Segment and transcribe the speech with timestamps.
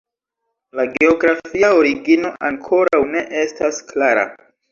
[0.79, 4.27] La geografia origino ankoraŭ ne estas klara.